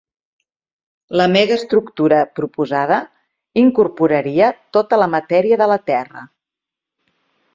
[1.19, 2.97] La megastructura proposada
[3.65, 6.25] incorporaria tota la matèria de la Terra.